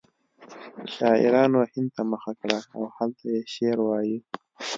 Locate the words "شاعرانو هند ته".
0.95-2.01